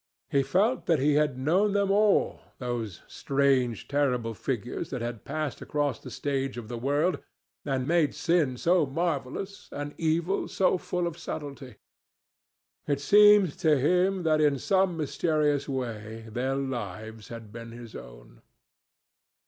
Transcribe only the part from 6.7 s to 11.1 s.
world and made sin so marvellous and evil so full